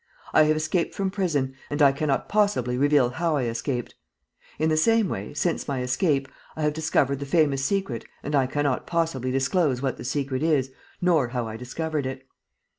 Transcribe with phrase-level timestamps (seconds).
[0.33, 3.93] "I have escaped from prison and I cannot possibly reveal how I escaped.
[4.57, 8.47] In the same way, since my escape, I have discovered the famous secret and I
[8.47, 12.25] cannot possibly disclose what the secret is nor how I discovered it.